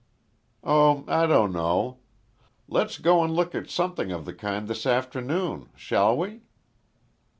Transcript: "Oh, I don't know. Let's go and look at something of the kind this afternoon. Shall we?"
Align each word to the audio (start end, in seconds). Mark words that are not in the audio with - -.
"Oh, 0.63 1.03
I 1.07 1.27
don't 1.27 1.53
know. 1.53 1.99
Let's 2.67 2.97
go 2.97 3.23
and 3.23 3.35
look 3.35 3.53
at 3.53 3.69
something 3.69 4.11
of 4.11 4.25
the 4.25 4.33
kind 4.33 4.67
this 4.67 4.87
afternoon. 4.87 5.69
Shall 5.75 6.17
we?" 6.17 6.41